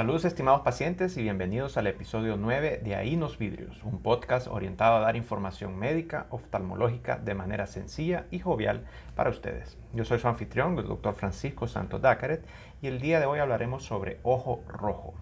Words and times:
Saludos 0.00 0.24
estimados 0.24 0.62
pacientes 0.62 1.18
y 1.18 1.22
bienvenidos 1.22 1.76
al 1.76 1.86
episodio 1.86 2.38
9 2.38 2.80
de 2.82 2.94
Ainos 2.94 3.36
Vidrios, 3.36 3.84
un 3.84 4.00
podcast 4.00 4.46
orientado 4.46 4.96
a 4.96 5.00
dar 5.00 5.14
información 5.14 5.76
médica, 5.76 6.24
oftalmológica 6.30 7.18
de 7.18 7.34
manera 7.34 7.66
sencilla 7.66 8.24
y 8.30 8.38
jovial 8.38 8.86
para 9.14 9.28
ustedes. 9.28 9.76
Yo 9.92 10.06
soy 10.06 10.18
su 10.18 10.26
anfitrión, 10.26 10.78
el 10.78 10.86
doctor 10.86 11.12
Francisco 11.12 11.68
Santos 11.68 12.00
Dacaret, 12.00 12.42
y 12.80 12.86
el 12.86 12.98
día 12.98 13.20
de 13.20 13.26
hoy 13.26 13.40
hablaremos 13.40 13.84
sobre 13.84 14.20
ojo 14.22 14.64
rojo. 14.68 15.12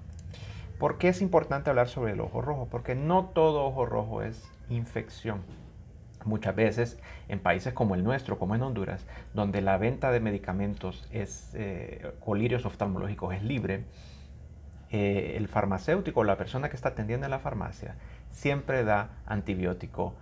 ¿Por 0.78 0.97
qué 0.97 1.08
es 1.08 1.22
importante 1.22 1.70
hablar 1.70 1.88
sobre 1.88 2.12
el 2.12 2.20
ojo 2.20 2.41
rojo? 2.41 2.69
Porque 2.70 2.95
no 2.95 3.30
todo 3.34 3.64
ojo 3.64 3.84
rojo 3.84 4.22
es 4.22 4.48
infección. 4.70 5.42
Muchas 6.24 6.55
veces 6.55 7.00
en 7.27 7.41
países 7.41 7.74
como 7.74 7.97
el 7.97 8.05
nuestro, 8.05 8.38
como 8.38 8.55
en 8.55 8.62
Honduras, 8.62 9.05
donde 9.34 9.60
la 9.60 9.77
venta 9.77 10.12
de 10.12 10.20
medicamentos 10.20 11.08
es, 11.10 11.50
eh, 11.55 12.12
colirios 12.20 12.64
oftalmológicos 12.64 13.34
es 13.34 13.42
libre, 13.42 13.83
eh, 14.91 15.34
el 15.37 15.48
farmacéutico, 15.48 16.24
la 16.24 16.38
persona 16.38 16.70
que 16.70 16.77
está 16.77 16.91
atendiendo 16.91 17.27
en 17.27 17.30
la 17.30 17.38
farmacia, 17.38 17.97
siempre 18.30 18.84
da 18.84 19.11
antibiótico, 19.27 20.14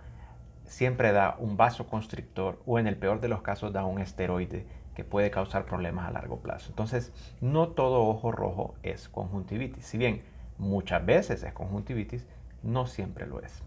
siempre 0.65 1.13
da 1.13 1.37
un 1.39 1.55
vasoconstrictor 1.55 2.61
o 2.65 2.77
en 2.77 2.87
el 2.87 2.97
peor 2.97 3.21
de 3.21 3.29
los 3.29 3.41
casos 3.41 3.71
da 3.71 3.85
un 3.85 4.01
esteroide 4.01 4.65
que 4.93 5.05
puede 5.05 5.31
causar 5.31 5.65
problemas 5.65 6.07
a 6.07 6.11
largo 6.11 6.39
plazo. 6.39 6.69
Entonces, 6.69 7.13
no 7.39 7.69
todo 7.69 8.07
ojo 8.07 8.31
rojo 8.31 8.75
es 8.83 9.07
conjuntivitis. 9.09 9.85
Si 9.85 9.97
bien 9.97 10.23
muchas 10.57 11.05
veces 11.05 11.43
es 11.43 11.53
conjuntivitis, 11.53 12.25
no 12.63 12.87
siempre 12.87 13.27
lo 13.27 13.41
es. 13.41 13.63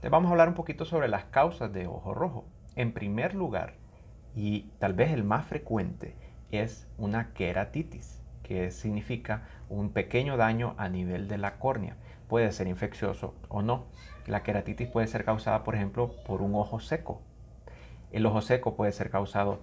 Te 0.00 0.08
vamos 0.08 0.28
a 0.28 0.32
hablar 0.32 0.48
un 0.48 0.54
poquito 0.54 0.84
sobre 0.84 1.08
las 1.08 1.24
causas 1.24 1.72
de 1.72 1.86
ojo 1.86 2.12
rojo. 2.12 2.44
En 2.74 2.92
primer 2.92 3.34
lugar, 3.34 3.74
y 4.34 4.72
tal 4.78 4.92
vez 4.92 5.12
el 5.12 5.24
más 5.24 5.46
frecuente, 5.46 6.14
es 6.50 6.86
una 6.98 7.32
queratitis 7.32 8.25
que 8.46 8.70
significa 8.70 9.42
un 9.68 9.90
pequeño 9.90 10.36
daño 10.36 10.76
a 10.78 10.88
nivel 10.88 11.26
de 11.26 11.36
la 11.36 11.58
córnea. 11.58 11.96
Puede 12.28 12.52
ser 12.52 12.68
infeccioso 12.68 13.34
o 13.48 13.60
no. 13.60 13.86
La 14.24 14.44
queratitis 14.44 14.88
puede 14.88 15.08
ser 15.08 15.24
causada, 15.24 15.64
por 15.64 15.74
ejemplo, 15.74 16.14
por 16.24 16.42
un 16.42 16.54
ojo 16.54 16.78
seco. 16.78 17.20
El 18.12 18.24
ojo 18.24 18.40
seco 18.42 18.76
puede 18.76 18.92
ser 18.92 19.10
causado 19.10 19.62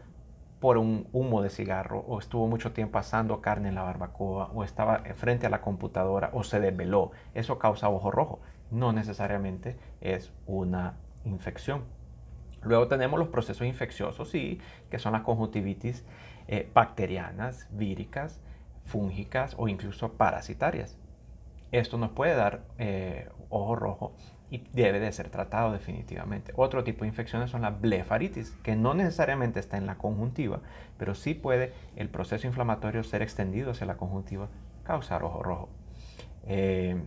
por 0.59 0.77
un 0.77 1.07
humo 1.13 1.41
de 1.41 1.49
cigarro 1.49 2.03
o 2.09 2.19
estuvo 2.19 2.45
mucho 2.47 2.73
tiempo 2.73 2.97
asando 2.97 3.39
carne 3.39 3.69
en 3.69 3.75
la 3.75 3.83
barbacoa 3.83 4.51
o 4.53 4.65
estaba 4.65 4.99
frente 5.15 5.47
a 5.47 5.49
la 5.49 5.61
computadora 5.61 6.29
o 6.33 6.43
se 6.43 6.59
desveló. 6.59 7.11
Eso 7.33 7.59
causa 7.59 7.87
ojo 7.87 8.11
rojo. 8.11 8.41
No 8.69 8.91
necesariamente 8.91 9.77
es 10.01 10.33
una 10.45 10.97
infección. 11.23 11.83
Luego 12.63 12.89
tenemos 12.89 13.17
los 13.17 13.29
procesos 13.29 13.65
infecciosos, 13.65 14.29
sí, 14.29 14.59
que 14.89 14.99
son 14.99 15.13
las 15.13 15.21
conjuntivitis 15.21 16.05
eh, 16.49 16.69
bacterianas, 16.73 17.69
víricas, 17.71 18.41
fúngicas 18.85 19.55
o 19.57 19.67
incluso 19.67 20.13
parasitarias. 20.13 20.97
Esto 21.71 21.97
nos 21.97 22.11
puede 22.11 22.35
dar 22.35 22.65
eh, 22.77 23.29
ojo 23.49 23.75
rojo 23.75 24.15
y 24.49 24.63
debe 24.73 24.99
de 24.99 25.11
ser 25.11 25.29
tratado 25.29 25.71
definitivamente. 25.71 26.53
Otro 26.55 26.83
tipo 26.83 27.01
de 27.03 27.07
infecciones 27.07 27.49
son 27.49 27.63
la 27.63 27.71
blefaritis, 27.71 28.51
que 28.61 28.75
no 28.75 28.93
necesariamente 28.93 29.59
está 29.59 29.77
en 29.77 29.87
la 29.87 29.95
conjuntiva, 29.95 30.59
pero 30.99 31.15
sí 31.15 31.33
puede 31.33 31.73
el 31.95 32.09
proceso 32.09 32.45
inflamatorio 32.45 33.03
ser 33.03 33.23
extendido 33.23 33.71
hacia 33.71 33.87
la 33.87 33.97
conjuntiva, 33.97 34.49
causar 34.83 35.23
ojo 35.23 35.41
rojo. 35.41 35.69
Eh, 36.45 37.01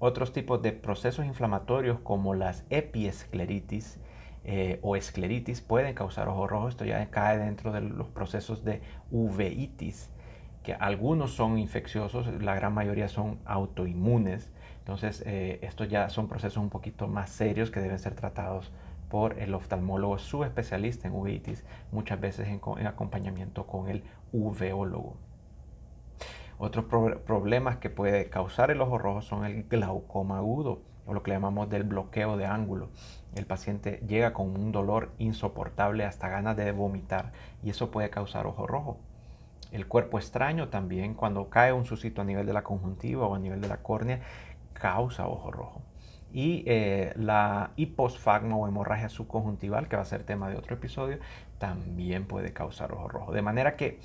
otros 0.00 0.32
tipos 0.32 0.60
de 0.62 0.72
procesos 0.72 1.24
inflamatorios 1.24 2.00
como 2.00 2.34
las 2.34 2.64
epiescleritis 2.70 4.00
eh, 4.42 4.80
o 4.82 4.96
escleritis 4.96 5.60
pueden 5.60 5.94
causar 5.94 6.28
ojo 6.28 6.48
rojo. 6.48 6.68
Esto 6.68 6.84
ya 6.84 7.08
cae 7.10 7.38
dentro 7.38 7.70
de 7.70 7.82
los 7.82 8.08
procesos 8.08 8.64
de 8.64 8.82
uveitis 9.12 10.10
que 10.62 10.74
algunos 10.74 11.32
son 11.34 11.58
infecciosos, 11.58 12.26
la 12.42 12.54
gran 12.54 12.72
mayoría 12.72 13.08
son 13.08 13.38
autoinmunes. 13.44 14.50
Entonces, 14.78 15.22
eh, 15.26 15.58
estos 15.62 15.88
ya 15.88 16.08
son 16.08 16.28
procesos 16.28 16.62
un 16.62 16.70
poquito 16.70 17.08
más 17.08 17.30
serios 17.30 17.70
que 17.70 17.80
deben 17.80 17.98
ser 17.98 18.14
tratados 18.14 18.72
por 19.08 19.38
el 19.38 19.52
oftalmólogo 19.54 20.18
subespecialista 20.18 21.06
en 21.06 21.14
uveitis, 21.14 21.64
muchas 21.90 22.18
veces 22.18 22.48
en, 22.48 22.86
acompañamiento 22.86 23.66
con 23.66 23.88
el 23.88 24.04
uveólogo. 24.32 25.16
Otros 26.58 26.86
problemas 27.26 27.76
que 27.76 27.90
puede 27.90 28.30
causar 28.30 28.70
el 28.70 28.80
ojo 28.80 28.96
rojo 28.96 29.20
son 29.20 29.44
el 29.44 29.64
glaucoma 29.64 30.38
agudo 30.38 30.80
o 31.06 31.12
lo 31.12 31.22
que 31.22 31.32
llamamos 31.32 31.68
del 31.68 31.82
bloqueo 31.82 32.36
de 32.36 32.46
ángulo. 32.46 32.88
El 33.34 33.46
paciente 33.46 34.02
llega 34.06 34.32
con 34.32 34.56
un 34.56 34.72
dolor 34.72 35.10
insoportable 35.18 36.04
hasta 36.04 36.28
ganas 36.28 36.56
de 36.56 36.70
vomitar 36.72 37.32
y 37.62 37.70
eso 37.70 37.90
puede 37.90 38.10
causar 38.10 38.46
ojo 38.46 38.66
rojo. 38.66 38.98
El 39.72 39.88
cuerpo 39.88 40.18
extraño 40.18 40.68
también, 40.68 41.14
cuando 41.14 41.48
cae 41.48 41.72
un 41.72 41.86
suscito 41.86 42.20
a 42.20 42.24
nivel 42.24 42.46
de 42.46 42.52
la 42.52 42.62
conjuntiva 42.62 43.26
o 43.26 43.34
a 43.34 43.38
nivel 43.38 43.62
de 43.62 43.68
la 43.68 43.78
córnea, 43.78 44.20
causa 44.74 45.26
ojo 45.26 45.50
rojo. 45.50 45.82
Y 46.30 46.62
eh, 46.66 47.12
la 47.16 47.72
hiposfagma 47.76 48.54
o 48.56 48.68
hemorragia 48.68 49.08
subconjuntival, 49.08 49.88
que 49.88 49.96
va 49.96 50.02
a 50.02 50.06
ser 50.06 50.24
tema 50.24 50.50
de 50.50 50.56
otro 50.56 50.76
episodio, 50.76 51.18
también 51.58 52.26
puede 52.26 52.52
causar 52.52 52.92
ojo 52.92 53.08
rojo. 53.08 53.32
De 53.32 53.40
manera 53.40 53.76
que, 53.76 53.98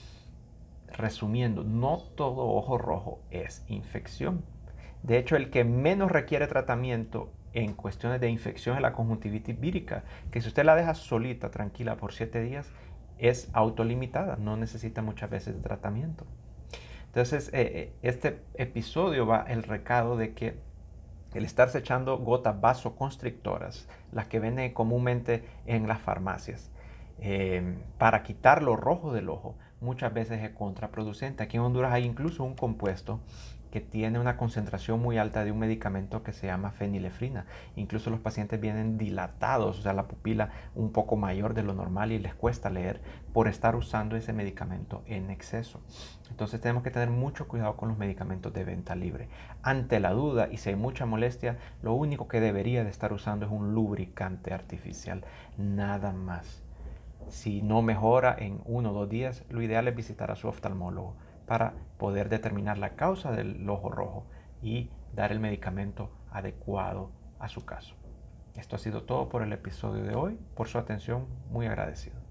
resumiendo, 0.93 1.63
no 1.65 1.97
todo 2.15 2.47
ojo 2.47 2.77
rojo 2.77 3.19
es 3.29 3.65
infección. 3.67 4.45
De 5.03 5.17
hecho, 5.17 5.35
el 5.35 5.49
que 5.49 5.65
menos 5.65 6.11
requiere 6.11 6.47
tratamiento 6.47 7.31
en 7.53 7.73
cuestiones 7.73 8.21
de 8.21 8.29
infección 8.29 8.75
es 8.75 8.81
la 8.81 8.93
conjuntivitis 8.93 9.59
vírica, 9.59 10.03
que 10.31 10.41
si 10.41 10.47
usted 10.47 10.63
la 10.63 10.75
deja 10.75 10.93
solita, 10.93 11.49
tranquila 11.49 11.97
por 11.97 12.13
7 12.13 12.41
días, 12.41 12.71
es 13.19 13.49
autolimitada, 13.53 14.35
no 14.37 14.57
necesita 14.57 15.01
muchas 15.01 15.29
veces 15.29 15.61
tratamiento. 15.61 16.25
Entonces, 17.07 17.49
eh, 17.49 17.71
eh, 17.73 17.93
este 18.03 18.39
episodio 18.55 19.25
va 19.25 19.45
el 19.47 19.63
recado 19.63 20.17
de 20.17 20.33
que 20.33 20.55
el 21.33 21.45
estarse 21.45 21.79
echando 21.79 22.17
gotas 22.17 22.59
vasoconstrictoras, 22.59 23.87
las 24.11 24.27
que 24.27 24.39
venden 24.39 24.73
comúnmente 24.73 25.43
en 25.65 25.87
las 25.87 25.99
farmacias, 25.99 26.71
eh, 27.19 27.75
para 27.97 28.23
quitar 28.23 28.61
lo 28.61 28.75
rojo 28.75 29.13
del 29.13 29.29
ojo, 29.29 29.55
muchas 29.81 30.13
veces 30.13 30.43
es 30.43 30.51
contraproducente. 30.51 31.43
Aquí 31.43 31.57
en 31.57 31.63
Honduras 31.63 31.93
hay 31.93 32.05
incluso 32.05 32.43
un 32.43 32.55
compuesto 32.55 33.19
que 33.71 33.81
tiene 33.81 34.19
una 34.19 34.37
concentración 34.37 35.01
muy 35.01 35.17
alta 35.17 35.43
de 35.43 35.51
un 35.51 35.59
medicamento 35.59 36.23
que 36.23 36.33
se 36.33 36.47
llama 36.47 36.71
fenilefrina. 36.71 37.45
Incluso 37.75 38.09
los 38.09 38.19
pacientes 38.19 38.59
vienen 38.59 38.97
dilatados, 38.97 39.79
o 39.79 39.81
sea, 39.81 39.93
la 39.93 40.07
pupila 40.07 40.49
un 40.75 40.91
poco 40.91 41.15
mayor 41.15 41.53
de 41.53 41.63
lo 41.63 41.73
normal 41.73 42.11
y 42.11 42.19
les 42.19 42.33
cuesta 42.33 42.69
leer 42.69 43.01
por 43.33 43.47
estar 43.47 43.75
usando 43.75 44.15
ese 44.15 44.33
medicamento 44.33 45.03
en 45.05 45.29
exceso. 45.29 45.81
Entonces 46.29 46.61
tenemos 46.61 46.83
que 46.83 46.91
tener 46.91 47.09
mucho 47.09 47.47
cuidado 47.47 47.75
con 47.77 47.89
los 47.89 47.97
medicamentos 47.97 48.53
de 48.53 48.63
venta 48.63 48.95
libre. 48.95 49.27
Ante 49.61 49.99
la 49.99 50.11
duda 50.11 50.47
y 50.51 50.57
si 50.57 50.69
hay 50.69 50.75
mucha 50.75 51.05
molestia, 51.05 51.57
lo 51.81 51.93
único 51.93 52.27
que 52.27 52.41
debería 52.41 52.83
de 52.83 52.89
estar 52.89 53.13
usando 53.13 53.45
es 53.45 53.51
un 53.51 53.73
lubricante 53.73 54.53
artificial, 54.53 55.23
nada 55.57 56.13
más. 56.13 56.63
Si 57.29 57.61
no 57.61 57.81
mejora 57.81 58.35
en 58.37 58.61
uno 58.65 58.91
o 58.91 58.93
dos 58.93 59.09
días, 59.09 59.43
lo 59.49 59.61
ideal 59.61 59.87
es 59.87 59.95
visitar 59.95 60.31
a 60.31 60.35
su 60.37 60.47
oftalmólogo 60.47 61.15
para 61.47 61.73
poder 61.97 62.29
determinar 62.29 62.77
la 62.77 62.95
causa 62.95 63.31
del 63.31 63.67
ojo 63.69 63.89
rojo 63.89 64.27
y 64.61 64.91
dar 65.15 65.31
el 65.31 65.39
medicamento 65.39 66.11
adecuado 66.29 67.11
a 67.39 67.47
su 67.47 67.65
caso. 67.65 67.95
Esto 68.55 68.75
ha 68.75 68.79
sido 68.79 69.03
todo 69.03 69.29
por 69.29 69.41
el 69.41 69.53
episodio 69.53 70.03
de 70.03 70.15
hoy. 70.15 70.39
Por 70.55 70.67
su 70.67 70.77
atención, 70.77 71.25
muy 71.49 71.67
agradecido. 71.67 72.26